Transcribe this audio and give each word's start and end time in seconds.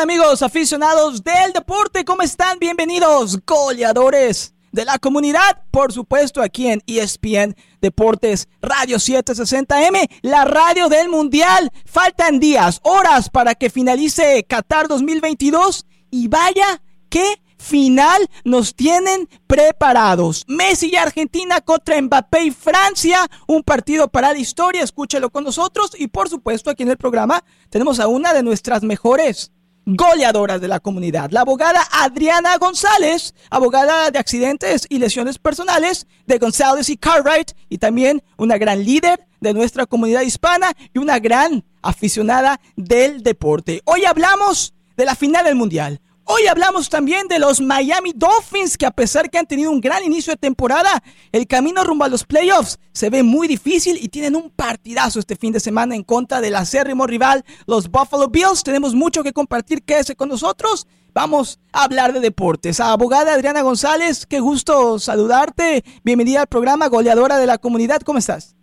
amigos 0.00 0.42
aficionados 0.42 1.22
del 1.22 1.52
deporte? 1.52 2.04
¿Cómo 2.04 2.22
están? 2.22 2.58
Bienvenidos, 2.58 3.38
goleadores 3.46 4.52
de 4.72 4.84
la 4.84 4.98
comunidad, 4.98 5.62
por 5.70 5.92
supuesto 5.92 6.42
aquí 6.42 6.66
en 6.66 6.82
ESPN 6.86 7.54
Deportes 7.80 8.48
Radio 8.60 8.96
760M, 8.96 10.08
la 10.22 10.44
radio 10.44 10.88
del 10.88 11.08
Mundial. 11.08 11.70
Faltan 11.84 12.40
días, 12.40 12.80
horas 12.82 13.30
para 13.30 13.54
que 13.54 13.70
finalice 13.70 14.44
Qatar 14.48 14.88
2022 14.88 15.86
y 16.10 16.26
vaya, 16.28 16.82
qué 17.08 17.40
final 17.56 18.28
nos 18.44 18.74
tienen 18.74 19.28
preparados. 19.46 20.44
Messi 20.48 20.90
y 20.92 20.96
Argentina 20.96 21.60
contra 21.60 22.00
Mbappé 22.00 22.44
y 22.44 22.50
Francia, 22.50 23.20
un 23.46 23.62
partido 23.62 24.08
para 24.08 24.32
la 24.32 24.38
historia, 24.38 24.82
escúchelo 24.82 25.30
con 25.30 25.44
nosotros 25.44 25.92
y 25.96 26.08
por 26.08 26.28
supuesto 26.28 26.68
aquí 26.68 26.82
en 26.82 26.90
el 26.90 26.96
programa 26.96 27.44
tenemos 27.70 28.00
a 28.00 28.08
una 28.08 28.34
de 28.34 28.42
nuestras 28.42 28.82
mejores 28.82 29.52
goleadoras 29.86 30.60
de 30.60 30.68
la 30.68 30.80
comunidad, 30.80 31.30
la 31.30 31.42
abogada 31.42 31.80
Adriana 31.92 32.56
González, 32.58 33.34
abogada 33.50 34.10
de 34.10 34.18
accidentes 34.18 34.86
y 34.88 34.98
lesiones 34.98 35.38
personales 35.38 36.06
de 36.26 36.38
González 36.38 36.88
y 36.88 36.96
Cartwright 36.96 37.52
y 37.68 37.78
también 37.78 38.22
una 38.38 38.58
gran 38.58 38.84
líder 38.84 39.26
de 39.40 39.54
nuestra 39.54 39.86
comunidad 39.86 40.22
hispana 40.22 40.72
y 40.92 40.98
una 40.98 41.18
gran 41.18 41.64
aficionada 41.82 42.60
del 42.76 43.22
deporte. 43.22 43.82
Hoy 43.84 44.04
hablamos 44.04 44.74
de 44.96 45.04
la 45.04 45.14
final 45.14 45.44
del 45.44 45.56
Mundial. 45.56 46.00
Hoy 46.26 46.46
hablamos 46.46 46.88
también 46.88 47.28
de 47.28 47.38
los 47.38 47.60
Miami 47.60 48.12
Dolphins 48.14 48.78
que 48.78 48.86
a 48.86 48.90
pesar 48.90 49.28
que 49.28 49.36
han 49.36 49.46
tenido 49.46 49.70
un 49.70 49.82
gran 49.82 50.02
inicio 50.02 50.32
de 50.32 50.38
temporada, 50.38 51.02
el 51.32 51.46
camino 51.46 51.84
rumbo 51.84 52.04
a 52.04 52.08
los 52.08 52.24
playoffs 52.24 52.80
se 52.92 53.10
ve 53.10 53.22
muy 53.22 53.46
difícil 53.46 53.98
y 54.00 54.08
tienen 54.08 54.34
un 54.34 54.48
partidazo 54.48 55.18
este 55.18 55.36
fin 55.36 55.52
de 55.52 55.60
semana 55.60 55.94
en 55.94 56.02
contra 56.02 56.40
del 56.40 56.56
acérrimo 56.56 57.06
rival, 57.06 57.44
los 57.66 57.90
Buffalo 57.90 58.28
Bills. 58.28 58.64
Tenemos 58.64 58.94
mucho 58.94 59.22
que 59.22 59.34
compartir, 59.34 59.82
quédese 59.82 60.16
con 60.16 60.30
nosotros. 60.30 60.86
Vamos 61.12 61.60
a 61.74 61.84
hablar 61.84 62.14
de 62.14 62.20
deportes. 62.20 62.80
abogada 62.80 63.34
Adriana 63.34 63.60
González, 63.60 64.24
qué 64.24 64.40
gusto 64.40 64.98
saludarte. 64.98 65.84
Bienvenida 66.04 66.40
al 66.40 66.46
programa 66.46 66.88
Goleadora 66.88 67.36
de 67.36 67.46
la 67.46 67.58
Comunidad. 67.58 68.00
¿Cómo 68.00 68.18
estás? 68.18 68.56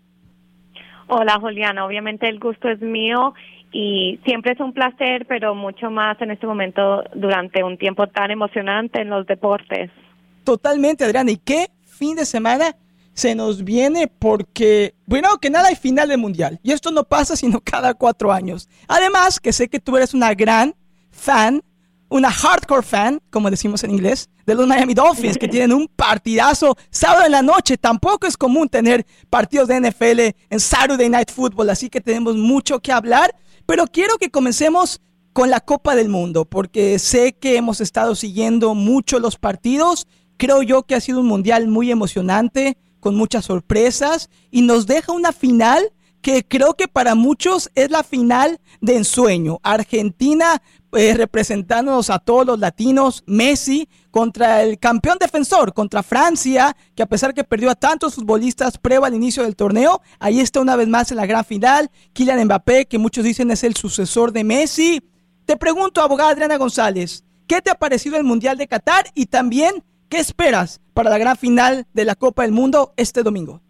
Hola, 1.08 1.40
Juliana. 1.40 1.86
Obviamente 1.86 2.28
el 2.28 2.40
gusto 2.40 2.70
es 2.70 2.82
mío 2.82 3.36
y 3.72 4.20
siempre 4.26 4.54
es 4.54 4.60
un 4.60 4.74
placer, 4.74 5.26
pero 5.28 5.56
mucho 5.56 5.90
más 5.90 6.22
en 6.22 6.32
este 6.32 6.46
momento 6.46 7.04
durante 7.16 7.64
un 7.64 7.78
tiempo 7.78 8.08
tan 8.08 8.32
emocionante 8.32 9.02
en 9.02 9.10
los 9.10 9.26
deportes. 9.26 9.90
Totalmente, 10.44 11.06
Adriana. 11.06 11.32
¿Y 11.32 11.38
qué 11.38 11.70
fin 11.86 12.16
de 12.16 12.26
semana 12.26 12.76
se 13.14 13.34
nos 13.34 13.64
viene? 13.64 14.08
Porque, 14.08 14.96
bueno, 15.06 15.38
que 15.38 15.50
nada 15.50 15.70
hay 15.70 15.76
final 15.76 16.10
de 16.10 16.18
mundial. 16.18 16.60
Y 16.64 16.72
esto 16.72 16.92
no 16.92 17.04
pasa 17.04 17.36
sino 17.36 17.62
cada 17.64 17.94
cuatro 17.94 18.32
años. 18.32 18.68
Además, 18.88 19.40
que 19.40 19.54
sé 19.54 19.70
que 19.70 19.80
tú 19.80 19.96
eres 19.96 20.14
una 20.14 20.34
gran 20.34 20.76
fan, 21.10 21.62
una 22.10 22.30
hardcore 22.30 22.84
fan, 22.84 23.22
como 23.30 23.50
decimos 23.50 23.86
en 23.86 23.92
inglés, 23.92 24.30
de 24.46 24.56
los 24.56 24.68
Miami 24.68 24.94
Dolphins, 24.94 25.38
que 25.38 25.48
tienen 25.48 25.72
un 25.72 25.88
partidazo 25.88 26.76
sábado 26.90 27.26
en 27.26 27.32
la 27.32 27.42
noche. 27.42 27.78
Tampoco 27.78 28.28
es 28.28 28.36
común 28.36 28.68
tener 28.68 29.06
partidos 29.30 29.70
de 29.70 29.80
NFL 29.80 30.20
en 30.50 30.60
Saturday 30.60 31.08
Night 31.08 31.32
Football, 31.32 31.70
así 31.70 31.90
que 31.90 32.02
tenemos 32.02 32.36
mucho 32.36 32.82
que 32.82 32.92
hablar. 32.92 33.34
Pero 33.66 33.88
quiero 33.88 34.18
que 34.18 34.32
comencemos 34.32 35.02
con 35.34 35.50
la 35.50 35.62
Copa 35.62 35.96
del 35.96 36.10
Mundo, 36.10 36.46
porque 36.46 37.00
sé 37.00 37.34
que 37.34 37.56
hemos 37.56 37.82
estado 37.82 38.16
siguiendo 38.16 38.76
mucho 38.76 39.20
los 39.20 39.38
partidos. 39.38 40.08
Creo 40.38 40.62
yo 40.62 40.84
que 40.84 40.96
ha 40.96 41.02
sido 41.02 41.22
un 41.22 41.28
mundial 41.28 41.68
muy 41.68 41.92
emocionante, 41.92 42.78
con 43.00 43.16
muchas 43.16 43.46
sorpresas, 43.46 44.30
y 44.52 44.62
nos 44.62 44.88
deja 44.88 45.12
una 45.12 45.32
final 45.32 45.94
que 46.22 46.46
creo 46.48 46.76
que 46.76 46.88
para 46.88 47.16
muchos 47.16 47.70
es 47.76 47.90
la 47.92 48.04
final 48.04 48.60
de 48.80 48.98
ensueño. 48.98 49.60
Argentina 49.64 50.62
eh, 50.94 51.14
representándonos 51.14 52.10
a 52.10 52.20
todos 52.20 52.46
los 52.46 52.60
latinos, 52.60 53.24
Messi 53.26 53.88
contra 54.10 54.62
el 54.62 54.78
campeón 54.78 55.18
defensor, 55.20 55.74
contra 55.74 56.04
Francia, 56.04 56.76
que 56.96 57.04
a 57.04 57.06
pesar 57.06 57.34
que 57.34 57.46
perdió 57.46 57.70
a 57.70 57.76
tantos 57.76 58.16
futbolistas 58.16 58.78
prueba 58.78 59.08
al 59.08 59.16
inicio 59.16 59.44
del 59.44 59.56
torneo, 59.56 60.02
ahí 60.20 60.42
está 60.42 60.60
una 60.60 60.76
vez 60.76 60.90
más 60.90 61.10
en 61.12 61.18
la 61.18 61.26
gran 61.26 61.46
final. 61.46 61.90
Kylian 62.12 62.44
Mbappé, 62.44 62.88
que 62.88 62.98
muchos 62.98 63.24
dicen 63.24 63.52
es 63.52 63.64
el 63.64 63.76
sucesor 63.76 64.34
de 64.34 64.44
Messi. 64.44 65.02
Te 65.46 65.56
pregunto, 65.56 66.02
abogada 66.02 66.32
Adriana 66.32 66.58
González, 66.58 67.24
¿qué 67.48 67.62
te 67.62 67.72
ha 67.72 67.76
parecido 67.76 68.18
el 68.18 68.26
Mundial 68.26 68.58
de 68.58 68.68
Qatar 68.68 69.06
y 69.16 69.28
también 69.28 69.84
qué 70.10 70.20
esperas 70.20 70.82
para 70.94 71.10
la 71.10 71.18
gran 71.18 71.38
final 71.38 71.88
de 71.94 72.04
la 72.04 72.16
Copa 72.16 72.42
del 72.44 72.52
Mundo 72.52 72.94
este 72.98 73.24
domingo? 73.24 73.62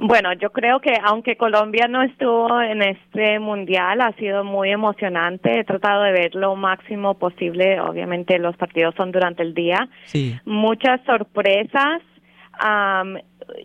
Bueno, 0.00 0.32
yo 0.34 0.50
creo 0.50 0.80
que 0.80 0.92
aunque 1.02 1.36
Colombia 1.36 1.88
no 1.88 2.02
estuvo 2.02 2.60
en 2.60 2.82
este 2.82 3.40
mundial, 3.40 4.00
ha 4.00 4.12
sido 4.12 4.44
muy 4.44 4.70
emocionante. 4.70 5.58
He 5.58 5.64
tratado 5.64 6.04
de 6.04 6.12
ver 6.12 6.34
lo 6.36 6.54
máximo 6.54 7.14
posible. 7.14 7.80
Obviamente 7.80 8.38
los 8.38 8.56
partidos 8.56 8.94
son 8.94 9.10
durante 9.10 9.42
el 9.42 9.54
día. 9.54 9.88
Sí. 10.04 10.38
Muchas 10.44 11.00
sorpresas. 11.04 12.02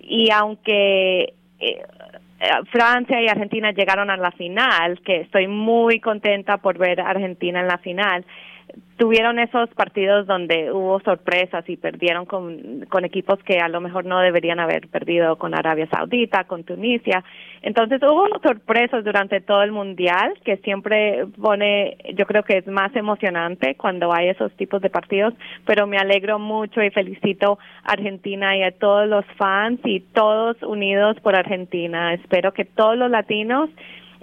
y 0.01 0.31
aunque 0.31 1.33
eh, 1.59 1.81
Francia 2.71 3.21
y 3.21 3.27
Argentina 3.27 3.71
llegaron 3.71 4.09
a 4.09 4.17
la 4.17 4.31
final, 4.31 4.99
que 5.01 5.21
estoy 5.21 5.47
muy 5.47 5.99
contenta 5.99 6.57
por 6.57 6.79
ver 6.79 6.99
a 6.99 7.09
Argentina 7.09 7.59
en 7.59 7.67
la 7.67 7.77
final, 7.77 8.25
tuvieron 8.97 9.39
esos 9.39 9.69
partidos 9.71 10.27
donde 10.27 10.71
hubo 10.71 10.99
sorpresas 11.01 11.67
y 11.67 11.77
perdieron 11.77 12.25
con, 12.25 12.85
con 12.89 13.05
equipos 13.05 13.39
que 13.43 13.57
a 13.57 13.67
lo 13.67 13.81
mejor 13.81 14.05
no 14.05 14.19
deberían 14.19 14.59
haber 14.59 14.87
perdido 14.87 15.35
con 15.37 15.55
Arabia 15.55 15.87
Saudita, 15.87 16.43
con 16.45 16.63
Tunisia. 16.63 17.23
Entonces 17.61 18.01
hubo 18.03 18.27
sorpresas 18.41 19.03
durante 19.03 19.41
todo 19.41 19.63
el 19.63 19.71
mundial 19.71 20.33
que 20.45 20.57
siempre 20.57 21.25
pone, 21.41 21.97
yo 22.15 22.25
creo 22.25 22.43
que 22.43 22.57
es 22.57 22.67
más 22.67 22.95
emocionante 22.95 23.75
cuando 23.75 24.13
hay 24.13 24.29
esos 24.29 24.51
tipos 24.53 24.81
de 24.81 24.89
partidos, 24.89 25.33
pero 25.65 25.87
me 25.87 25.97
alegro 25.97 26.39
mucho 26.39 26.81
y 26.83 26.89
felicito 26.89 27.57
a 27.83 27.93
Argentina 27.93 28.55
y 28.55 28.63
a 28.63 28.71
todos 28.71 29.07
los 29.07 29.25
fans 29.37 29.79
y 29.85 30.01
todos 30.01 30.61
unidos 30.61 31.19
por 31.21 31.35
Argentina. 31.35 32.13
Espero 32.13 32.53
que 32.53 32.65
todos 32.65 32.97
los 32.97 33.09
latinos 33.09 33.69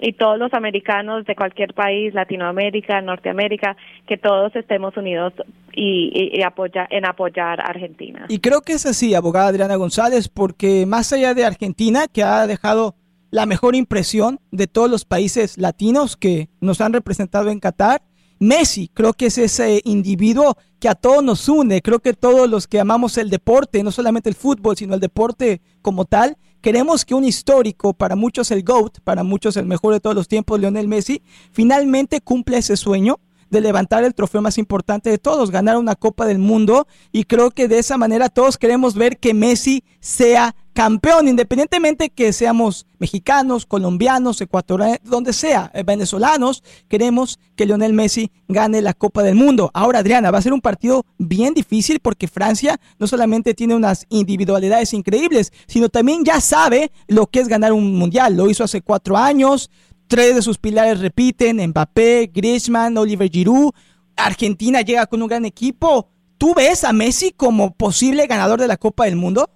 y 0.01 0.13
todos 0.13 0.39
los 0.39 0.53
americanos 0.53 1.25
de 1.25 1.35
cualquier 1.35 1.73
país, 1.73 2.13
Latinoamérica, 2.13 3.01
Norteamérica, 3.01 3.77
que 4.07 4.17
todos 4.17 4.53
estemos 4.55 4.97
unidos 4.97 5.33
y, 5.73 6.41
en 6.89 7.05
apoyar 7.05 7.61
a 7.61 7.65
Argentina. 7.65 8.25
Y 8.27 8.39
creo 8.39 8.61
que 8.61 8.73
es 8.73 8.85
así, 8.85 9.13
abogada 9.13 9.47
Adriana 9.47 9.75
González, 9.75 10.27
porque 10.27 10.85
más 10.87 11.13
allá 11.13 11.33
de 11.33 11.45
Argentina, 11.45 12.07
que 12.11 12.23
ha 12.23 12.47
dejado 12.47 12.95
la 13.29 13.45
mejor 13.45 13.75
impresión 13.75 14.39
de 14.51 14.67
todos 14.67 14.89
los 14.89 15.05
países 15.05 15.57
latinos 15.57 16.17
que 16.17 16.49
nos 16.59 16.81
han 16.81 16.93
representado 16.93 17.49
en 17.49 17.59
Qatar, 17.59 18.01
Messi 18.39 18.89
creo 18.91 19.13
que 19.13 19.27
es 19.27 19.37
ese 19.37 19.81
individuo 19.83 20.57
que 20.79 20.89
a 20.89 20.95
todos 20.95 21.23
nos 21.23 21.47
une. 21.47 21.83
Creo 21.83 21.99
que 21.99 22.13
todos 22.13 22.49
los 22.49 22.67
que 22.67 22.79
amamos 22.79 23.19
el 23.19 23.29
deporte, 23.29 23.83
no 23.83 23.91
solamente 23.91 24.29
el 24.29 24.35
fútbol, 24.35 24.75
sino 24.75 24.95
el 24.95 24.99
deporte 24.99 25.61
como 25.83 26.05
tal, 26.05 26.37
queremos 26.61 27.05
que 27.05 27.15
un 27.15 27.23
histórico, 27.23 27.93
para 27.93 28.15
muchos 28.15 28.51
el 28.51 28.63
GOAT, 28.63 28.99
para 29.03 29.23
muchos 29.23 29.57
el 29.57 29.65
mejor 29.65 29.93
de 29.93 29.99
todos 29.99 30.15
los 30.15 30.27
tiempos, 30.27 30.59
Lionel 30.59 30.87
Messi, 30.87 31.21
finalmente 31.51 32.21
cumple 32.21 32.57
ese 32.57 32.77
sueño 32.77 33.19
de 33.51 33.61
levantar 33.61 34.03
el 34.03 34.15
trofeo 34.15 34.41
más 34.41 34.57
importante 34.57 35.11
de 35.11 35.19
todos, 35.19 35.51
ganar 35.51 35.77
una 35.77 35.95
Copa 35.95 36.25
del 36.25 36.39
Mundo. 36.39 36.87
Y 37.11 37.25
creo 37.25 37.51
que 37.51 37.67
de 37.67 37.77
esa 37.77 37.97
manera 37.97 38.29
todos 38.29 38.57
queremos 38.57 38.95
ver 38.95 39.19
que 39.19 39.33
Messi 39.33 39.83
sea 39.99 40.55
campeón, 40.73 41.27
independientemente 41.27 42.09
que 42.09 42.31
seamos 42.31 42.87
mexicanos, 42.97 43.65
colombianos, 43.65 44.39
ecuatorianos, 44.39 44.99
donde 45.03 45.33
sea, 45.33 45.69
eh, 45.73 45.83
venezolanos, 45.83 46.63
queremos 46.87 47.39
que 47.57 47.65
Lionel 47.65 47.91
Messi 47.91 48.31
gane 48.47 48.81
la 48.81 48.93
Copa 48.93 49.21
del 49.21 49.35
Mundo. 49.35 49.69
Ahora, 49.73 49.99
Adriana, 49.99 50.31
va 50.31 50.37
a 50.37 50.41
ser 50.41 50.53
un 50.53 50.61
partido 50.61 51.05
bien 51.17 51.53
difícil 51.53 51.99
porque 51.99 52.29
Francia 52.29 52.79
no 52.99 53.07
solamente 53.07 53.53
tiene 53.53 53.75
unas 53.75 54.05
individualidades 54.09 54.93
increíbles, 54.93 55.51
sino 55.67 55.89
también 55.89 56.23
ya 56.23 56.39
sabe 56.39 56.91
lo 57.07 57.27
que 57.27 57.41
es 57.41 57.49
ganar 57.49 57.73
un 57.73 57.93
mundial. 57.95 58.37
Lo 58.37 58.49
hizo 58.49 58.63
hace 58.63 58.81
cuatro 58.81 59.17
años, 59.17 59.69
tres 60.11 60.35
de 60.35 60.41
sus 60.41 60.57
pilares 60.57 60.99
repiten, 60.99 61.65
Mbappé, 61.69 62.29
Griezmann, 62.33 62.97
Oliver 62.97 63.29
Giroud. 63.29 63.71
Argentina 64.17 64.81
llega 64.81 65.05
con 65.05 65.21
un 65.21 65.29
gran 65.29 65.45
equipo. 65.45 66.09
¿Tú 66.37 66.53
ves 66.53 66.83
a 66.83 66.91
Messi 66.91 67.31
como 67.31 67.73
posible 67.77 68.27
ganador 68.27 68.59
de 68.59 68.67
la 68.67 68.75
Copa 68.75 69.05
del 69.05 69.15
Mundo? 69.15 69.47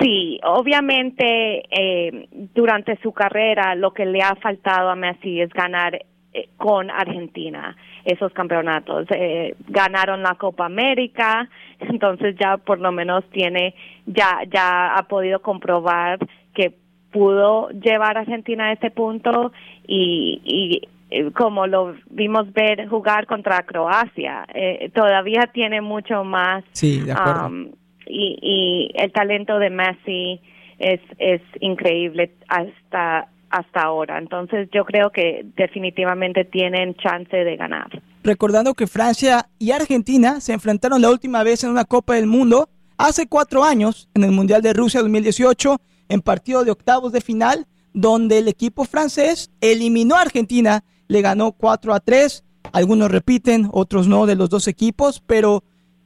Sí, 0.00 0.40
obviamente 0.42 1.62
eh, 1.70 2.28
durante 2.52 2.98
su 3.02 3.12
carrera 3.12 3.76
lo 3.76 3.92
que 3.94 4.04
le 4.04 4.20
ha 4.20 4.34
faltado 4.34 4.90
a 4.90 4.96
Messi 4.96 5.40
es 5.40 5.50
ganar 5.50 5.94
eh, 5.94 6.48
con 6.56 6.90
Argentina 6.90 7.76
esos 8.04 8.32
campeonatos. 8.32 9.06
Eh, 9.10 9.54
ganaron 9.68 10.24
la 10.24 10.34
Copa 10.34 10.66
América, 10.66 11.48
entonces 11.78 12.34
ya 12.36 12.56
por 12.56 12.80
lo 12.80 12.90
menos 12.90 13.22
tiene, 13.30 13.76
ya, 14.06 14.40
ya 14.52 14.96
ha 14.96 15.06
podido 15.06 15.40
comprobar 15.40 16.18
que 16.52 16.83
pudo 17.14 17.70
llevar 17.70 18.16
a 18.18 18.20
Argentina 18.20 18.66
a 18.66 18.72
ese 18.72 18.90
punto 18.90 19.52
y, 19.86 20.42
y 20.44 21.30
como 21.30 21.68
lo 21.68 21.94
vimos 22.10 22.52
ver 22.52 22.88
jugar 22.88 23.26
contra 23.26 23.62
Croacia, 23.62 24.44
todavía 24.92 25.48
tiene 25.52 25.80
mucho 25.80 26.24
más. 26.24 26.64
Sí, 26.72 27.00
de 27.00 27.12
acuerdo. 27.12 27.46
Um, 27.46 27.68
y, 28.06 28.38
y 28.42 29.00
el 29.00 29.12
talento 29.12 29.60
de 29.60 29.70
Messi 29.70 30.40
es, 30.78 31.00
es 31.18 31.40
increíble 31.60 32.32
hasta 32.48 33.28
hasta 33.54 33.82
ahora. 33.82 34.18
Entonces 34.18 34.68
yo 34.72 34.84
creo 34.84 35.10
que 35.10 35.46
definitivamente 35.56 36.44
tienen 36.44 36.96
chance 36.96 37.36
de 37.36 37.56
ganar. 37.56 38.02
Recordando 38.24 38.74
que 38.74 38.88
Francia 38.88 39.46
y 39.60 39.70
Argentina 39.70 40.40
se 40.40 40.52
enfrentaron 40.52 41.00
la 41.00 41.10
última 41.10 41.44
vez 41.44 41.62
en 41.62 41.70
una 41.70 41.84
Copa 41.84 42.14
del 42.14 42.26
Mundo 42.26 42.68
hace 42.98 43.28
cuatro 43.28 43.62
años, 43.62 44.08
en 44.14 44.24
el 44.24 44.32
Mundial 44.32 44.60
de 44.60 44.72
Rusia 44.72 45.02
2018, 45.02 45.80
en 46.08 46.20
partido 46.20 46.64
de 46.64 46.70
octavos 46.70 47.12
de 47.12 47.20
final, 47.20 47.66
donde 47.92 48.38
el 48.38 48.48
equipo 48.48 48.84
francés 48.84 49.50
eliminó 49.60 50.16
a 50.16 50.22
Argentina, 50.22 50.84
le 51.08 51.22
ganó 51.22 51.52
4 51.52 51.94
a 51.94 52.00
3. 52.00 52.44
Algunos 52.72 53.10
repiten, 53.10 53.68
otros 53.72 54.08
no 54.08 54.26
de 54.26 54.34
los 54.34 54.50
dos 54.50 54.68
equipos, 54.68 55.22
pero 55.26 55.62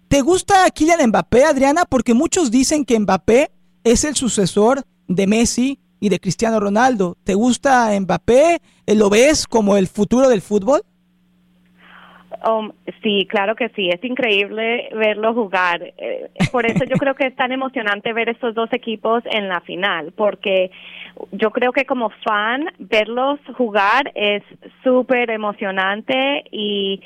¿te 0.08 0.20
gusta 0.20 0.68
Kylian 0.70 1.08
Mbappé, 1.08 1.44
Adriana? 1.44 1.84
Porque 1.84 2.14
muchos 2.14 2.50
dicen 2.50 2.84
que 2.84 2.98
Mbappé 2.98 3.50
es 3.84 4.04
el 4.04 4.16
sucesor 4.16 4.84
de 5.06 5.26
Messi 5.26 5.78
y 6.00 6.08
de 6.08 6.20
Cristiano 6.20 6.60
Ronaldo. 6.60 7.16
¿Te 7.24 7.34
gusta 7.34 7.98
Mbappé? 7.98 8.60
¿Lo 8.86 9.10
ves 9.10 9.46
como 9.46 9.76
el 9.76 9.88
futuro 9.88 10.28
del 10.28 10.42
fútbol? 10.42 10.82
Um, 12.46 12.72
sí, 13.02 13.26
claro 13.26 13.56
que 13.56 13.70
sí, 13.70 13.88
es 13.88 14.04
increíble 14.04 14.90
verlo 14.92 15.32
jugar. 15.32 15.94
Eh, 15.96 16.30
por 16.52 16.66
eso 16.66 16.84
yo 16.84 16.96
creo 16.96 17.14
que 17.14 17.26
es 17.26 17.36
tan 17.36 17.52
emocionante 17.52 18.12
ver 18.12 18.28
estos 18.28 18.54
dos 18.54 18.70
equipos 18.72 19.22
en 19.30 19.48
la 19.48 19.60
final, 19.62 20.12
porque 20.12 20.70
yo 21.32 21.50
creo 21.50 21.72
que 21.72 21.86
como 21.86 22.10
fan 22.10 22.66
verlos 22.78 23.40
jugar 23.56 24.12
es 24.14 24.42
súper 24.84 25.30
emocionante 25.30 26.44
y 26.50 27.00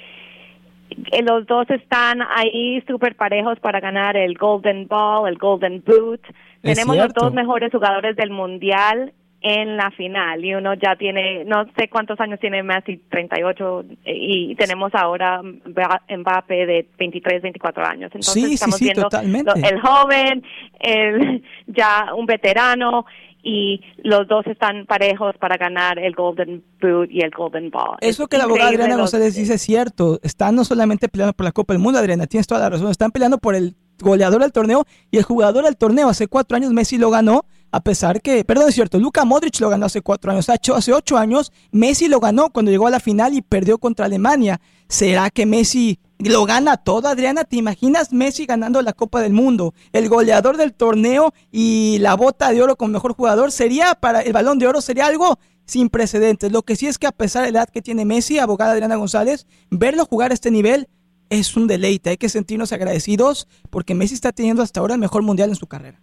los 1.25 1.47
dos 1.47 1.71
están 1.71 2.21
ahí 2.23 2.83
súper 2.89 3.15
parejos 3.15 3.59
para 3.61 3.81
ganar 3.81 4.17
el 4.17 4.35
Golden 4.37 4.89
Ball, 4.89 5.29
el 5.29 5.39
Golden 5.39 5.83
Boot. 5.87 6.21
Tenemos 6.63 6.97
los 6.97 7.15
dos 7.15 7.33
mejores 7.33 7.71
jugadores 7.71 8.17
del 8.17 8.31
mundial 8.31 9.13
en 9.43 9.77
la 9.77 9.91
final 9.91 10.44
y 10.44 10.55
uno 10.55 10.75
ya 10.75 10.94
tiene, 10.97 11.44
no 11.44 11.65
sé 11.77 11.89
cuántos 11.89 12.19
años 12.21 12.39
tiene 12.41 12.62
Messi, 12.62 13.00
38 13.11 13.85
y 14.06 14.55
tenemos 14.55 14.94
ahora 14.94 15.43
Mbappé 15.43 16.67
de 16.67 16.87
23, 16.99 17.43
24 17.43 17.85
años. 17.85 18.11
Entonces 18.15 18.53
estamos 18.53 18.81
viendo 18.81 19.09
el 19.56 19.81
joven, 19.81 20.44
el 20.81 21.43
ya 21.67 22.15
un 22.17 22.27
veterano 22.27 23.05
y 23.43 23.81
los 23.99 24.29
dos 24.29 24.47
están 24.47 24.87
parejos 24.87 25.37
para 25.39 25.56
ganar 25.56 25.99
el 25.99 26.15
Golden 26.15 26.62
Boot 26.81 27.11
y 27.11 27.23
el 27.23 27.31
Golden 27.31 27.71
Ball. 27.71 27.97
Eso 28.00 28.29
que 28.29 28.38
la 28.38 28.45
abogada 28.45 28.69
Adriana 28.71 28.97
González 28.97 29.35
dice 29.35 29.55
es 29.55 29.62
cierto. 29.62 30.21
Están 30.23 30.55
no 30.55 30.65
solamente 30.65 31.09
peleando 31.09 31.33
por 31.33 31.45
la 31.45 31.53
Copa 31.53 31.75
del 31.75 31.83
Mundo, 31.83 31.99
Adriana, 31.99 32.27
tienes 32.27 32.47
toda 32.47 32.61
la 32.61 32.71
razón. 32.71 32.91
Están 32.91 33.11
peleando 33.11 33.38
por 33.38 33.56
el 33.56 33.75
goleador 33.99 34.43
del 34.43 34.53
torneo 34.53 34.85
y 35.11 35.19
el 35.19 35.25
jugador 35.25 35.65
del 35.65 35.77
torneo. 35.77 36.09
Hace 36.09 36.29
cuatro 36.29 36.56
años 36.56 36.73
Messi 36.73 36.99
lo 36.99 37.11
ganó, 37.11 37.45
a 37.73 37.81
pesar 37.81 38.21
que, 38.21 38.45
perdón, 38.45 38.69
es 38.69 38.75
cierto, 38.75 38.99
Luka 38.99 39.25
Modric 39.25 39.59
lo 39.59 39.71
ganó 39.71 39.87
hace 39.87 40.03
cuatro 40.03 40.31
años. 40.31 40.47
Hace 40.51 40.93
ocho 40.93 41.17
años 41.17 41.53
Messi 41.71 42.07
lo 42.07 42.21
ganó 42.21 42.51
cuando 42.51 42.71
llegó 42.71 42.87
a 42.87 42.91
la 42.91 43.01
final 43.01 43.33
y 43.33 43.41
perdió 43.41 43.79
contra 43.79 44.05
Alemania. 44.05 44.61
¿Será 44.89 45.31
que 45.31 45.47
Messi 45.47 45.99
lo 46.19 46.45
gana 46.45 46.77
todo, 46.77 47.09
Adriana? 47.09 47.45
¿Te 47.45 47.57
imaginas 47.57 48.13
Messi 48.13 48.45
ganando 48.45 48.83
la 48.83 48.93
Copa 48.93 49.23
del 49.23 49.33
Mundo? 49.33 49.73
El 49.93 50.11
goleador 50.11 50.59
del 50.59 50.75
torneo 50.75 51.33
y 51.51 51.97
la 52.01 52.15
bota 52.15 52.53
de 52.53 52.61
oro 52.63 52.77
como 52.77 52.93
mejor 52.93 53.15
jugador 53.15 53.51
sería 53.51 53.95
para 53.95 54.21
el 54.21 54.35
balón 54.35 54.59
de 54.59 54.67
oro, 54.67 54.83
sería 54.83 55.07
algo 55.07 55.39
sin 55.65 55.89
precedentes. 55.89 56.53
Lo 56.53 56.65
que 56.65 56.77
sí 56.77 56.89
es 56.89 56.99
que 56.99 57.07
a 57.07 57.13
pesar 57.13 57.47
de 57.47 57.53
la 57.53 57.61
edad 57.61 57.71
que 57.71 57.81
tiene 57.81 58.05
Messi, 58.05 58.39
abogada 58.39 58.73
Adriana 58.73 58.97
González, 58.97 59.47
verlo 59.71 60.05
jugar 60.05 60.31
a 60.31 60.35
este 60.35 60.51
nivel 60.51 60.89
es 61.31 61.57
un 61.57 61.67
deleite. 61.67 62.11
Hay 62.11 62.19
que 62.19 62.29
sentirnos 62.29 62.71
agradecidos 62.73 63.49
porque 63.71 63.95
Messi 63.95 64.13
está 64.13 64.31
teniendo 64.33 64.63
hasta 64.63 64.81
ahora 64.81 64.93
el 64.93 65.01
mejor 65.01 65.23
mundial 65.23 65.49
en 65.49 65.57
su 65.57 65.67
carrera. 65.67 66.03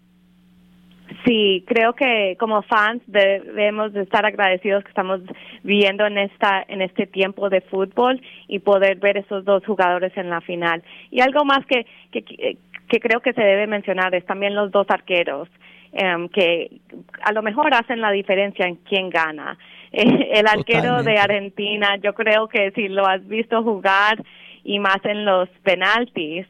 Sí, 1.25 1.65
creo 1.67 1.93
que 1.93 2.37
como 2.39 2.61
fans 2.63 3.01
debemos 3.07 3.91
de 3.93 4.03
estar 4.03 4.25
agradecidos 4.25 4.83
que 4.83 4.89
estamos 4.89 5.21
viviendo 5.63 6.05
en 6.05 6.17
esta 6.17 6.63
en 6.67 6.81
este 6.81 7.07
tiempo 7.07 7.49
de 7.49 7.61
fútbol 7.61 8.21
y 8.47 8.59
poder 8.59 8.97
ver 8.99 9.17
esos 9.17 9.43
dos 9.43 9.65
jugadores 9.65 10.15
en 10.15 10.29
la 10.29 10.41
final. 10.41 10.81
Y 11.11 11.21
algo 11.21 11.43
más 11.43 11.65
que 11.65 11.85
que, 12.11 12.57
que 12.89 12.99
creo 12.99 13.21
que 13.21 13.33
se 13.33 13.41
debe 13.41 13.67
mencionar 13.67 14.13
es 14.15 14.25
también 14.25 14.55
los 14.55 14.71
dos 14.71 14.87
arqueros 14.89 15.47
em, 15.91 16.29
que 16.29 16.79
a 17.21 17.31
lo 17.31 17.41
mejor 17.41 17.73
hacen 17.73 18.01
la 18.01 18.11
diferencia 18.11 18.65
en 18.65 18.75
quién 18.75 19.09
gana. 19.09 19.57
el 19.91 20.47
arquero 20.47 21.03
de 21.03 21.17
Argentina, 21.17 21.97
yo 21.97 22.13
creo 22.13 22.47
que 22.47 22.71
si 22.71 22.87
lo 22.87 23.07
has 23.07 23.27
visto 23.27 23.63
jugar 23.63 24.23
y 24.63 24.79
más 24.79 25.03
en 25.03 25.25
los 25.25 25.49
penaltis. 25.63 26.45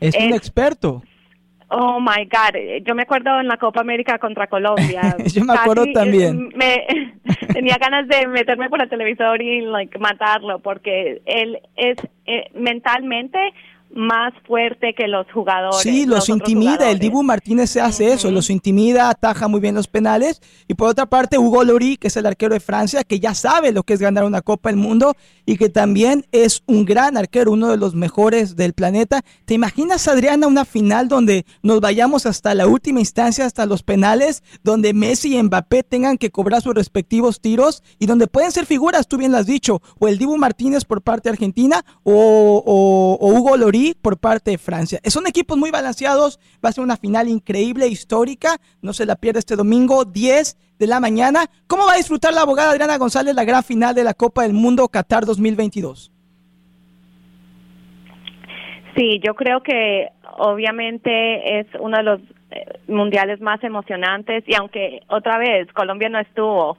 Es, 0.00 0.16
un 0.16 0.34
experto. 0.34 1.02
Oh 1.74 2.00
my 2.00 2.26
God, 2.26 2.84
yo 2.84 2.94
me 2.94 3.02
acuerdo 3.02 3.40
en 3.40 3.48
la 3.48 3.56
Copa 3.56 3.80
América 3.80 4.18
contra 4.18 4.46
Colombia. 4.46 5.16
yo 5.32 5.42
me 5.42 5.54
acuerdo 5.54 5.86
también. 5.94 6.52
Me, 6.54 6.86
tenía 7.52 7.78
ganas 7.78 8.06
de 8.08 8.26
meterme 8.26 8.68
por 8.68 8.82
el 8.82 8.90
televisor 8.90 9.40
y 9.40 9.62
like 9.62 9.98
matarlo 9.98 10.58
porque 10.58 11.22
él 11.24 11.60
es 11.76 11.96
eh, 12.26 12.50
mentalmente 12.54 13.38
más 13.94 14.32
fuerte 14.46 14.94
que 14.96 15.06
los 15.06 15.30
jugadores. 15.32 15.80
Sí, 15.80 16.06
los, 16.06 16.28
intimida. 16.28 16.90
El 16.90 16.98
Dibu 16.98 17.22
Martínez 17.22 17.70
se 17.70 17.80
hace 17.80 18.12
eso, 18.12 18.30
los 18.30 18.50
intimida, 18.50 19.10
ataja 19.10 19.48
muy 19.48 19.60
bien 19.60 19.74
los 19.74 19.86
penales. 19.86 20.40
Y 20.66 20.74
por 20.74 20.88
otra 20.88 21.06
parte, 21.06 21.38
Hugo 21.38 21.64
Lori, 21.64 21.96
que 21.96 22.08
es 22.08 22.16
el 22.16 22.26
arquero 22.26 22.54
de 22.54 22.60
Francia, 22.60 23.04
que 23.04 23.20
ya 23.20 23.34
sabe 23.34 23.72
lo 23.72 23.82
que 23.82 23.94
es 23.94 24.00
ganar 24.00 24.24
una 24.24 24.40
Copa 24.40 24.70
del 24.70 24.78
Mundo 24.78 25.14
y 25.44 25.56
que 25.56 25.68
también 25.68 26.26
es 26.32 26.62
un 26.66 26.84
gran 26.84 27.16
arquero, 27.16 27.52
uno 27.52 27.68
de 27.70 27.76
los 27.76 27.94
mejores 27.94 28.56
del 28.56 28.72
planeta. 28.72 29.22
¿Te 29.44 29.54
imaginas, 29.54 30.08
Adriana, 30.08 30.46
una 30.46 30.64
final 30.64 31.08
donde 31.08 31.44
nos 31.62 31.80
vayamos 31.80 32.26
hasta 32.26 32.54
la 32.54 32.66
última 32.66 33.00
instancia, 33.00 33.44
hasta 33.44 33.66
los 33.66 33.82
penales, 33.82 34.42
donde 34.62 34.94
Messi 34.94 35.36
y 35.36 35.42
Mbappé 35.42 35.82
tengan 35.82 36.18
que 36.18 36.30
cobrar 36.30 36.62
sus 36.62 36.74
respectivos 36.74 37.40
tiros 37.40 37.82
y 37.98 38.06
donde 38.06 38.26
pueden 38.26 38.52
ser 38.52 38.66
figuras, 38.66 39.06
tú 39.06 39.18
bien 39.18 39.32
lo 39.32 39.38
has 39.38 39.46
dicho, 39.46 39.82
o 39.98 40.08
el 40.08 40.18
Dibu 40.18 40.36
Martínez 40.36 40.84
por 40.84 41.02
parte 41.02 41.28
de 41.28 41.34
Argentina 41.34 41.84
o, 42.02 43.18
o 43.20 43.28
Hugo 43.28 43.56
Por 44.00 44.18
parte 44.18 44.52
de 44.52 44.58
Francia. 44.58 45.00
Son 45.04 45.26
equipos 45.26 45.58
muy 45.58 45.70
balanceados, 45.70 46.38
va 46.64 46.68
a 46.68 46.72
ser 46.72 46.84
una 46.84 46.96
final 46.96 47.28
increíble, 47.28 47.88
histórica, 47.88 48.58
no 48.80 48.92
se 48.92 49.06
la 49.06 49.16
pierde 49.16 49.40
este 49.40 49.56
domingo, 49.56 50.04
10 50.04 50.56
de 50.78 50.86
la 50.86 51.00
mañana. 51.00 51.46
¿Cómo 51.66 51.86
va 51.86 51.94
a 51.94 51.96
disfrutar 51.96 52.32
la 52.32 52.42
abogada 52.42 52.70
Adriana 52.70 52.98
González 52.98 53.34
la 53.34 53.44
gran 53.44 53.62
final 53.62 53.94
de 53.94 54.04
la 54.04 54.14
Copa 54.14 54.42
del 54.42 54.52
Mundo 54.52 54.88
Qatar 54.88 55.24
2022? 55.26 56.12
Sí, 58.96 59.20
yo 59.24 59.34
creo 59.34 59.62
que 59.62 60.08
obviamente 60.38 61.60
es 61.60 61.66
uno 61.80 61.96
de 61.96 62.02
los 62.02 62.20
eh, 62.50 62.66
mundiales 62.88 63.40
más 63.40 63.62
emocionantes 63.64 64.44
y 64.46 64.54
aunque 64.54 65.00
otra 65.08 65.38
vez 65.38 65.72
Colombia 65.72 66.08
no 66.08 66.20
estuvo, 66.20 66.76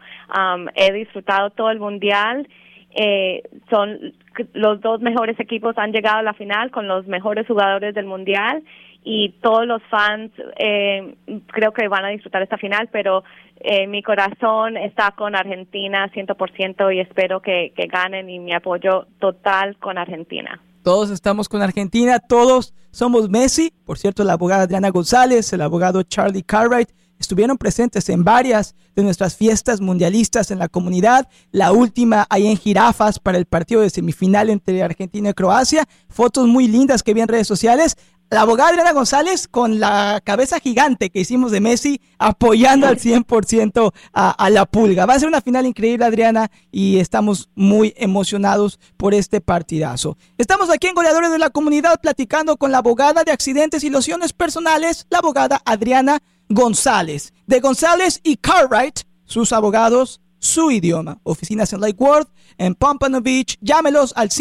he 0.75 0.93
disfrutado 0.93 1.49
todo 1.49 1.69
el 1.71 1.79
mundial 1.79 2.47
eh, 2.95 3.41
son 3.69 4.13
los 4.53 4.81
dos 4.81 5.01
mejores 5.01 5.39
equipos 5.39 5.77
han 5.77 5.91
llegado 5.91 6.19
a 6.19 6.23
la 6.23 6.33
final 6.33 6.71
con 6.71 6.87
los 6.87 7.07
mejores 7.07 7.47
jugadores 7.47 7.93
del 7.95 8.05
mundial 8.05 8.63
y 9.03 9.35
todos 9.41 9.65
los 9.65 9.81
fans 9.83 10.31
eh, 10.57 11.15
creo 11.47 11.73
que 11.73 11.87
van 11.87 12.05
a 12.05 12.09
disfrutar 12.09 12.41
esta 12.41 12.57
final, 12.57 12.89
pero 12.91 13.23
eh, 13.59 13.87
mi 13.87 14.01
corazón 14.01 14.77
está 14.77 15.11
con 15.11 15.35
Argentina 15.35 16.09
100% 16.13 16.95
y 16.95 16.99
espero 16.99 17.41
que, 17.41 17.73
que 17.75 17.87
ganen 17.87 18.29
y 18.29 18.39
mi 18.39 18.53
apoyo 18.53 19.07
total 19.19 19.77
con 19.77 19.97
Argentina. 19.97 20.59
Todos 20.83 21.11
estamos 21.11 21.47
con 21.47 21.61
Argentina, 21.61 22.19
todos 22.19 22.73
somos 22.91 23.29
Messi. 23.29 23.73
Por 23.85 23.97
cierto, 23.97 24.25
la 24.25 24.33
abogada 24.33 24.63
Adriana 24.63 24.89
González, 24.89 25.53
el 25.53 25.61
abogado 25.61 26.03
Charlie 26.03 26.43
Cartwright 26.43 26.89
estuvieron 27.17 27.57
presentes 27.57 28.09
en 28.09 28.25
varias 28.25 28.75
de 28.93 29.01
nuestras 29.01 29.37
fiestas 29.37 29.79
mundialistas 29.79 30.51
en 30.51 30.59
la 30.59 30.67
comunidad. 30.67 31.29
La 31.51 31.71
última 31.71 32.27
ahí 32.29 32.47
en 32.47 32.57
Jirafas 32.57 33.17
para 33.17 33.37
el 33.37 33.45
partido 33.45 33.79
de 33.79 33.89
semifinal 33.89 34.49
entre 34.49 34.83
Argentina 34.83 35.29
y 35.29 35.33
Croacia. 35.33 35.87
Fotos 36.09 36.47
muy 36.47 36.67
lindas 36.67 37.01
que 37.01 37.13
vi 37.13 37.21
en 37.21 37.29
redes 37.29 37.47
sociales. 37.47 37.95
La 38.33 38.41
abogada 38.41 38.69
Adriana 38.69 38.93
González 38.93 39.47
con 39.47 39.79
la 39.79 40.19
cabeza 40.23 40.59
gigante 40.59 41.11
que 41.11 41.19
hicimos 41.19 41.51
de 41.51 41.61
Messi 41.61 42.01
apoyando 42.17 42.87
al 42.87 42.97
100% 42.97 43.93
a, 44.11 44.31
a 44.31 44.49
la 44.49 44.65
pulga. 44.65 45.05
Va 45.05 45.13
a 45.13 45.19
ser 45.19 45.27
una 45.27 45.39
final 45.39 45.67
increíble, 45.67 46.03
Adriana, 46.03 46.49
y 46.71 46.97
estamos 46.97 47.51
muy 47.53 47.93
emocionados 47.95 48.79
por 48.97 49.13
este 49.13 49.39
partidazo. 49.39 50.17
Estamos 50.39 50.71
aquí 50.71 50.87
en 50.87 50.95
Goleadores 50.95 51.29
de 51.29 51.37
la 51.37 51.51
Comunidad 51.51 52.01
platicando 52.01 52.57
con 52.57 52.71
la 52.71 52.79
abogada 52.79 53.23
de 53.23 53.31
accidentes 53.31 53.83
y 53.83 53.91
lociones 53.91 54.33
personales, 54.33 55.05
la 55.11 55.19
abogada 55.19 55.61
Adriana 55.63 56.19
González. 56.49 57.33
De 57.45 57.59
González 57.59 58.19
y 58.23 58.37
Cartwright, 58.37 59.01
sus 59.25 59.53
abogados, 59.53 60.21
su 60.39 60.71
idioma. 60.71 61.19
Oficinas 61.21 61.71
en 61.71 61.81
Lake 61.81 61.97
Worth, 61.99 62.29
en 62.57 62.73
Pompano 62.73 63.21
Beach. 63.21 63.59
Llámelos 63.61 64.11
al 64.15 64.31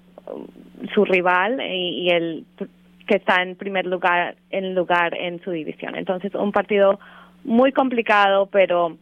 su 0.95 1.05
rival 1.05 1.61
y, 1.61 2.09
el 2.11 2.45
que 3.07 3.17
está 3.17 3.43
en 3.43 3.57
primer 3.57 3.87
lugar 3.87 4.37
en 4.51 4.75
lugar 4.75 5.17
en 5.19 5.43
su 5.43 5.51
división. 5.51 5.97
Entonces 5.97 6.35
un 6.35 6.53
partido 6.53 7.01
muy 7.45 7.73
complicado, 7.73 8.47
pero 8.47 8.97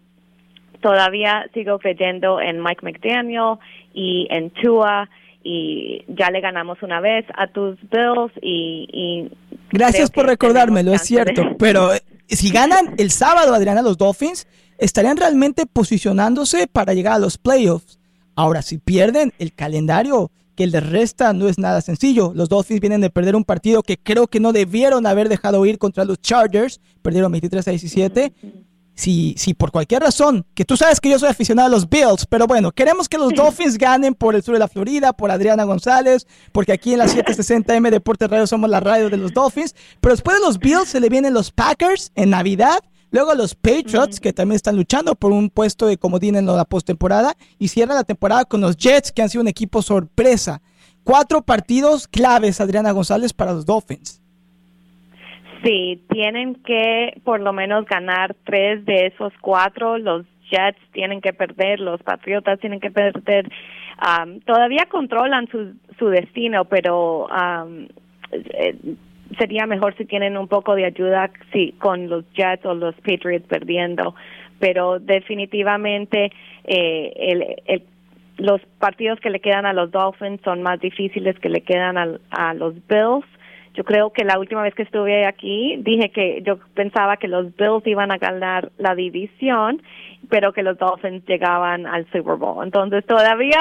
todavía 0.81 1.47
sigo 1.53 1.79
creyendo 1.79 2.41
en 2.41 2.63
Mike 2.63 2.81
McDaniel 2.83 3.59
y 3.93 4.27
en 4.31 4.51
Tua 4.51 5.09
y 5.43 6.05
ya 6.09 6.31
le 6.31 6.41
ganamos 6.41 6.83
una 6.83 7.01
vez 7.01 7.25
a 7.35 7.47
tus 7.49 7.79
Bills 7.91 8.33
y... 8.43 9.31
Gracias 9.73 10.11
por 10.11 10.27
recordármelo, 10.27 10.93
es 10.93 11.03
cierto, 11.03 11.43
pero 11.59 11.95
eh, 11.95 12.03
si 12.29 12.51
ganan 12.51 12.95
el 12.99 13.11
sábado, 13.11 13.55
Adriana, 13.55 13.83
los 13.83 13.97
Dolphins, 13.97 14.47
estarían 14.79 15.17
realmente 15.17 15.67
posicionándose 15.67 16.67
para 16.67 16.95
llegar 16.95 17.15
a 17.15 17.19
los 17.19 17.39
playoffs. 17.39 17.99
Ahora, 18.35 18.63
si 18.63 18.79
pierden 18.79 19.33
el 19.39 19.53
calendario 19.53 20.31
que 20.57 20.67
les 20.67 20.89
resta, 20.89 21.33
no 21.33 21.49
es 21.49 21.59
nada 21.59 21.81
sencillo. 21.81 22.33
Los 22.35 22.49
Dolphins 22.49 22.81
vienen 22.81 23.01
de 23.01 23.11
perder 23.11 23.37
un 23.37 23.45
partido 23.45 23.83
que 23.83 23.97
creo 23.97 24.27
que 24.27 24.41
no 24.41 24.53
debieron 24.53 25.07
haber 25.07 25.29
dejado 25.29 25.65
ir 25.67 25.79
contra 25.79 26.05
los 26.05 26.21
Chargers, 26.21 26.81
perdieron 27.03 27.33
23 27.33 27.67
a 27.67 27.71
17 27.71 28.33
si, 29.01 29.35
si 29.39 29.55
por 29.55 29.73
cualquier 29.73 30.03
razón, 30.03 30.45
que 30.55 30.67
tú 30.67 30.77
sabes 30.77 31.01
que 31.01 31.09
yo 31.09 31.19
soy 31.19 31.31
aficionado 31.31 31.69
a 31.69 31.71
los 31.71 31.89
Bills, 31.89 32.27
pero 32.29 32.47
bueno, 32.47 32.71
queremos 32.71 33.09
que 33.09 33.17
los 33.17 33.33
Dolphins 33.33 33.79
ganen 33.79 34.15
por 34.15 34.35
el 34.35 34.43
sur 34.43 34.53
de 34.53 34.59
la 34.59 34.69
Florida, 34.69 35.15
por 35.15 35.31
Adriana 35.31 35.65
González, 35.65 36.27
porque 36.53 36.73
aquí 36.73 36.93
en 36.93 36.99
la 36.99 37.07
760M 37.07 37.91
Deportes 37.91 38.29
Radio 38.29 38.47
somos 38.47 38.69
la 38.69 38.79
radio 38.79 39.09
de 39.09 39.17
los 39.17 39.33
Dolphins, 39.33 39.75
pero 40.03 40.15
después 40.15 40.39
de 40.39 40.45
los 40.45 40.59
Bills 40.59 40.89
se 40.89 41.01
le 41.01 41.09
vienen 41.09 41.33
los 41.33 41.51
Packers 41.51 42.13
en 42.15 42.29
Navidad, 42.29 42.79
luego 43.11 43.35
los 43.35 43.55
Patriots, 43.55 44.21
que 44.21 44.35
también 44.35 44.57
están 44.57 44.77
luchando 44.77 45.15
por 45.15 45.33
un 45.33 45.49
puesto 45.49 45.87
de 45.87 45.97
comodín 45.97 46.37
en 46.37 46.45
la 46.45 46.67
postemporada, 46.67 47.37
y 47.59 47.69
cierra 47.69 47.95
la 47.95 48.05
temporada 48.05 48.45
con 48.45 48.61
los 48.61 48.77
Jets, 48.77 49.13
que 49.13 49.23
han 49.23 49.31
sido 49.31 49.41
un 49.41 49.49
equipo 49.49 49.81
sorpresa. 49.81 50.61
Cuatro 51.05 51.41
partidos 51.41 52.07
claves, 52.07 52.61
Adriana 52.61 52.93
González, 52.93 53.33
para 53.33 53.55
los 53.55 53.65
Dolphins. 53.65 54.20
Sí, 55.63 56.03
tienen 56.09 56.55
que 56.57 57.21
por 57.25 57.41
lo 57.41 57.53
menos 57.53 57.85
ganar 57.85 58.35
tres 58.45 58.85
de 58.87 59.07
esos 59.07 59.33
cuatro. 59.41 59.99
Los 59.99 60.25
Jets 60.51 60.79
tienen 60.93 61.21
que 61.21 61.33
perder, 61.33 61.81
los 61.81 62.03
Patriotas 62.03 62.59
tienen 62.61 62.81
que 62.81 62.91
perder. 62.91 63.51
todavía 64.47 64.87
controlan 64.89 65.49
su, 65.49 65.75
su 65.99 66.09
destino, 66.09 66.65
pero 66.65 67.29
eh, 68.33 68.75
sería 69.39 69.67
mejor 69.67 69.95
si 69.97 70.07
tienen 70.07 70.37
un 70.37 70.49
poco 70.49 70.75
de 70.75 70.87
ayuda 70.87 71.31
con 71.79 72.09
los 72.09 72.25
Jets 72.33 72.65
o 72.65 72.75
los 72.75 72.95
Patriots 72.97 73.47
perdiendo. 73.47 74.15
Pero 74.59 74.99
definitivamente 74.99 76.33
eh, 76.65 77.13
el 77.69 77.83
los 78.41 78.63
partidos 78.79 79.21
que 79.21 79.29
le 79.29 79.41
quedan 79.41 79.67
a 79.67 79.75
los 79.75 79.91
Dolphins 79.91 80.41
son 80.43 80.63
más 80.63 80.81
difíciles 80.81 81.39
que 81.41 81.51
le 81.51 81.61
quedan 81.61 81.99
a, 81.99 82.09
a 82.31 82.55
los 82.55 82.75
Bills 82.89 83.27
yo 83.75 83.85
creo 83.85 84.11
que 84.11 84.25
la 84.25 84.39
última 84.39 84.63
vez 84.63 84.75
que 84.75 84.83
estuve 84.83 85.27
aquí 85.27 85.77
dije 85.79 86.11
que 86.11 86.43
yo 86.45 86.59
pensaba 86.75 87.17
que 87.17 87.29
los 87.29 87.55
Bills 87.57 87.87
iban 87.87 88.11
a 88.11 88.19
ganar 88.19 88.73
la 88.79 88.95
división, 88.95 89.83
pero 90.29 90.53
que 90.53 90.63
los 90.63 90.77
Dolphins 90.79 91.25
llegaban 91.27 91.87
al 91.87 92.05
Super 92.13 92.37
Bowl. 92.37 92.65
Entonces 92.65 93.05
todavía 93.07 93.59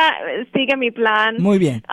sigue 0.54 0.76
mi 0.78 0.92
plan. 0.92 1.36
Muy 1.40 1.60
bien. 1.60 1.84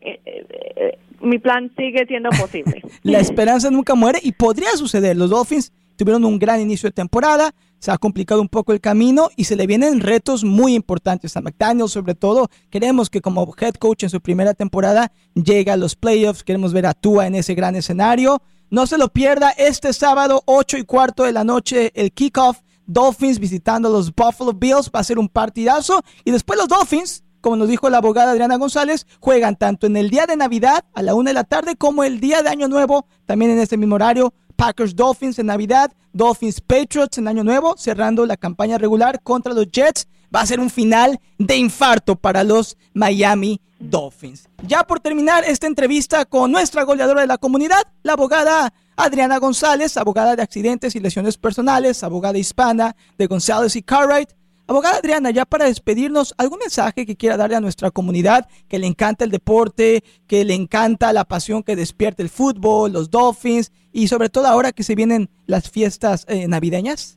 Eh, 0.00 0.20
eh, 0.24 0.46
eh, 0.76 0.98
mi 1.20 1.38
plan 1.38 1.70
sigue 1.76 2.06
siendo 2.06 2.30
posible. 2.30 2.82
la 3.02 3.18
esperanza 3.18 3.70
nunca 3.70 3.94
muere 3.94 4.20
y 4.22 4.32
podría 4.32 4.70
suceder. 4.70 5.16
Los 5.16 5.30
Dolphins 5.30 5.72
tuvieron 5.96 6.24
un 6.24 6.38
gran 6.38 6.60
inicio 6.60 6.88
de 6.88 6.92
temporada, 6.92 7.52
se 7.78 7.90
ha 7.90 7.98
complicado 7.98 8.40
un 8.40 8.48
poco 8.48 8.72
el 8.72 8.80
camino 8.80 9.30
y 9.36 9.44
se 9.44 9.56
le 9.56 9.66
vienen 9.66 10.00
retos 10.00 10.44
muy 10.44 10.74
importantes 10.74 11.36
a 11.36 11.40
McDaniel, 11.40 11.88
sobre 11.88 12.14
todo 12.14 12.48
queremos 12.70 13.10
que 13.10 13.20
como 13.20 13.54
head 13.58 13.74
coach 13.74 14.04
en 14.04 14.10
su 14.10 14.20
primera 14.20 14.54
temporada 14.54 15.12
llegue 15.34 15.70
a 15.70 15.76
los 15.76 15.96
playoffs, 15.96 16.44
queremos 16.44 16.72
ver 16.72 16.86
a 16.86 16.94
Tua 16.94 17.26
en 17.26 17.34
ese 17.34 17.54
gran 17.54 17.76
escenario. 17.76 18.40
No 18.70 18.86
se 18.86 18.98
lo 18.98 19.08
pierda 19.08 19.50
este 19.50 19.92
sábado 19.92 20.42
8 20.46 20.78
y 20.78 20.84
cuarto 20.84 21.24
de 21.24 21.32
la 21.32 21.44
noche 21.44 21.92
el 21.94 22.12
kickoff, 22.12 22.58
Dolphins 22.86 23.38
visitando 23.38 23.88
a 23.88 23.92
los 23.92 24.14
Buffalo 24.14 24.52
Bills, 24.52 24.90
va 24.94 25.00
a 25.00 25.04
ser 25.04 25.18
un 25.18 25.28
partidazo 25.28 26.02
y 26.24 26.30
después 26.30 26.58
los 26.58 26.68
Dolphins 26.68 27.22
como 27.46 27.54
nos 27.54 27.68
dijo 27.68 27.88
la 27.90 27.98
abogada 27.98 28.32
Adriana 28.32 28.56
González, 28.56 29.06
juegan 29.20 29.54
tanto 29.54 29.86
en 29.86 29.96
el 29.96 30.10
día 30.10 30.26
de 30.26 30.36
Navidad 30.36 30.84
a 30.94 31.02
la 31.02 31.14
una 31.14 31.30
de 31.30 31.34
la 31.34 31.44
tarde 31.44 31.76
como 31.76 32.02
el 32.02 32.18
día 32.18 32.42
de 32.42 32.48
Año 32.48 32.66
Nuevo, 32.66 33.06
también 33.24 33.52
en 33.52 33.60
ese 33.60 33.76
mismo 33.76 33.94
horario. 33.94 34.34
Packers 34.56 34.96
Dolphins 34.96 35.38
en 35.38 35.46
Navidad, 35.46 35.92
Dolphins 36.12 36.60
Patriots 36.60 37.18
en 37.18 37.28
Año 37.28 37.44
Nuevo, 37.44 37.76
cerrando 37.76 38.26
la 38.26 38.36
campaña 38.36 38.78
regular 38.78 39.20
contra 39.22 39.52
los 39.52 39.70
Jets. 39.70 40.08
Va 40.34 40.40
a 40.40 40.46
ser 40.46 40.58
un 40.58 40.70
final 40.70 41.20
de 41.38 41.56
infarto 41.56 42.16
para 42.16 42.42
los 42.42 42.76
Miami 42.94 43.60
Dolphins. 43.78 44.48
Ya 44.66 44.84
por 44.84 45.00
terminar 45.00 45.44
esta 45.44 45.66
entrevista 45.66 46.24
con 46.24 46.50
nuestra 46.50 46.82
goleadora 46.84 47.20
de 47.20 47.26
la 47.26 47.38
comunidad, 47.38 47.82
la 48.02 48.14
abogada 48.14 48.72
Adriana 48.96 49.38
González, 49.38 49.96
abogada 49.96 50.34
de 50.34 50.42
accidentes 50.42 50.96
y 50.96 51.00
lesiones 51.00 51.36
personales, 51.36 52.02
abogada 52.02 52.38
hispana 52.38 52.96
de 53.18 53.26
González 53.26 53.76
y 53.76 53.82
Cartwright. 53.82 54.30
Abogada 54.68 54.98
Adriana, 54.98 55.30
ya 55.30 55.44
para 55.44 55.66
despedirnos, 55.66 56.34
¿algún 56.38 56.58
mensaje 56.58 57.06
que 57.06 57.14
quiera 57.14 57.36
darle 57.36 57.54
a 57.54 57.60
nuestra 57.60 57.92
comunidad 57.92 58.46
que 58.68 58.80
le 58.80 58.88
encanta 58.88 59.24
el 59.24 59.30
deporte, 59.30 60.02
que 60.26 60.44
le 60.44 60.54
encanta 60.54 61.12
la 61.12 61.24
pasión 61.24 61.62
que 61.62 61.76
despierta 61.76 62.20
el 62.20 62.28
fútbol, 62.28 62.92
los 62.92 63.08
Dolphins 63.08 63.72
y 63.92 64.08
sobre 64.08 64.28
todo 64.28 64.48
ahora 64.48 64.72
que 64.72 64.82
se 64.82 64.96
vienen 64.96 65.28
las 65.46 65.70
fiestas 65.70 66.26
eh, 66.28 66.48
navideñas? 66.48 67.16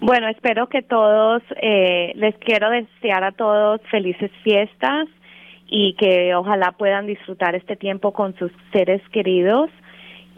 Bueno, 0.00 0.28
espero 0.28 0.68
que 0.68 0.82
todos, 0.82 1.42
eh, 1.62 2.12
les 2.14 2.36
quiero 2.38 2.68
desear 2.68 3.24
a 3.24 3.32
todos 3.32 3.80
felices 3.90 4.30
fiestas 4.44 5.08
y 5.66 5.94
que 5.94 6.34
ojalá 6.34 6.72
puedan 6.72 7.06
disfrutar 7.06 7.54
este 7.54 7.74
tiempo 7.74 8.12
con 8.12 8.36
sus 8.36 8.52
seres 8.70 9.00
queridos 9.12 9.70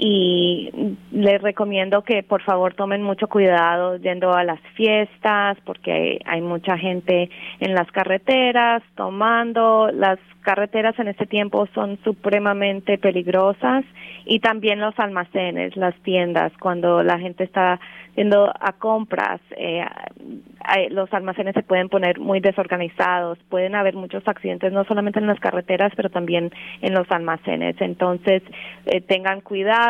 y 0.00 0.96
les 1.10 1.42
recomiendo 1.42 2.02
que 2.02 2.22
por 2.22 2.40
favor 2.42 2.74
tomen 2.74 3.02
mucho 3.02 3.26
cuidado 3.26 3.96
yendo 3.96 4.32
a 4.32 4.44
las 4.44 4.60
fiestas 4.76 5.58
porque 5.64 6.20
hay, 6.24 6.40
mucha 6.40 6.78
gente 6.78 7.28
en 7.58 7.74
las 7.74 7.90
carreteras 7.90 8.84
tomando 8.94 9.90
las 9.92 10.20
carreteras 10.42 10.96
en 11.00 11.08
este 11.08 11.26
tiempo 11.26 11.66
son 11.74 11.98
supremamente 12.04 12.96
peligrosas 12.96 13.84
y 14.24 14.38
también 14.38 14.78
los 14.78 14.96
almacenes 15.00 15.76
las 15.76 15.96
tiendas 16.02 16.52
cuando 16.60 17.02
la 17.02 17.18
gente 17.18 17.42
está 17.42 17.80
yendo 18.18 18.52
a 18.52 18.72
compras, 18.72 19.40
eh, 19.56 19.84
los 20.90 21.12
almacenes 21.14 21.54
se 21.54 21.62
pueden 21.62 21.88
poner 21.88 22.18
muy 22.18 22.40
desorganizados, 22.40 23.38
pueden 23.48 23.76
haber 23.76 23.94
muchos 23.94 24.26
accidentes 24.26 24.72
no 24.72 24.82
solamente 24.84 25.20
en 25.20 25.28
las 25.28 25.38
carreteras, 25.38 25.92
pero 25.94 26.10
también 26.10 26.50
en 26.82 26.94
los 26.94 27.08
almacenes. 27.12 27.76
Entonces, 27.80 28.42
eh, 28.86 29.00
tengan 29.02 29.40
cuidado, 29.40 29.87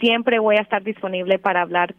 siempre 0.01 0.39
voy 0.39 0.57
a 0.57 0.63
estar 0.63 0.83
disponible 0.83 1.39
para 1.39 1.63
hablar 1.63 1.95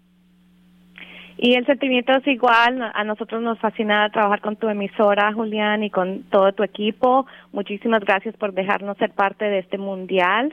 Y 1.40 1.54
el 1.54 1.64
sentimiento 1.66 2.12
es 2.12 2.26
igual, 2.26 2.90
a 2.92 3.04
nosotros 3.04 3.40
nos 3.40 3.60
fascina 3.60 4.10
trabajar 4.10 4.40
con 4.40 4.56
tu 4.56 4.68
emisora, 4.68 5.32
Julián, 5.32 5.84
y 5.84 5.90
con 5.90 6.24
todo 6.24 6.52
tu 6.52 6.64
equipo. 6.64 7.26
Muchísimas 7.52 8.00
gracias 8.00 8.36
por 8.36 8.52
dejarnos 8.52 8.98
ser 8.98 9.12
parte 9.12 9.44
de 9.44 9.60
este 9.60 9.78
mundial 9.78 10.50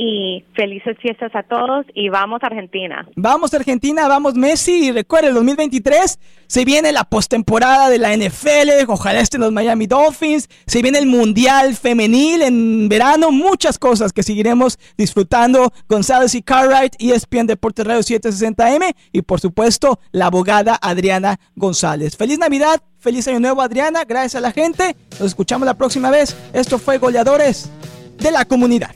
y 0.00 0.44
felices 0.54 0.96
fiestas 1.02 1.34
a 1.34 1.42
todos 1.42 1.84
y 1.92 2.08
vamos 2.08 2.40
a 2.44 2.46
Argentina. 2.46 3.04
Vamos 3.16 3.52
Argentina, 3.52 4.06
vamos 4.06 4.34
Messi 4.34 4.86
y 4.86 4.92
recuerda 4.92 5.28
el 5.28 5.34
2023 5.34 6.20
se 6.46 6.64
viene 6.64 6.92
la 6.92 7.02
postemporada 7.02 7.90
de 7.90 7.98
la 7.98 8.16
NFL, 8.16 8.88
ojalá 8.88 9.20
estén 9.20 9.40
los 9.40 9.52
Miami 9.52 9.88
Dolphins, 9.88 10.48
se 10.66 10.82
viene 10.82 10.98
el 10.98 11.06
Mundial 11.06 11.74
Femenil 11.74 12.42
en 12.42 12.88
verano, 12.88 13.32
muchas 13.32 13.76
cosas 13.76 14.12
que 14.12 14.22
seguiremos 14.22 14.78
disfrutando. 14.96 15.72
González 15.88 16.34
y 16.36 16.42
Cartwright, 16.42 16.94
ESPN 17.00 17.48
Deportes 17.48 17.84
Radio 17.84 18.00
760M 18.00 18.94
y 19.12 19.22
por 19.22 19.40
supuesto 19.40 19.98
la 20.12 20.26
abogada 20.26 20.78
Adriana 20.80 21.40
González. 21.56 22.16
Feliz 22.16 22.38
Navidad, 22.38 22.80
feliz 23.00 23.26
año 23.26 23.40
nuevo 23.40 23.60
Adriana, 23.62 24.04
gracias 24.04 24.36
a 24.36 24.40
la 24.40 24.52
gente, 24.52 24.94
nos 25.18 25.28
escuchamos 25.28 25.66
la 25.66 25.74
próxima 25.74 26.10
vez. 26.10 26.36
Esto 26.52 26.78
fue 26.78 26.98
Goleadores 26.98 27.68
de 28.16 28.30
la 28.30 28.44
Comunidad. 28.44 28.94